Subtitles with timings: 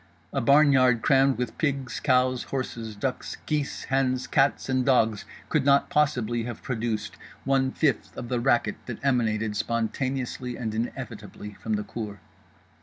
[0.33, 5.91] A barnyard crammed with pigs, cows, horses, ducks, geese, hens, cats and dogs could not
[5.91, 11.83] possibly have produced one fifth of the racket that emanated, spontaneously and inevitably, from the
[11.83, 12.19] cour.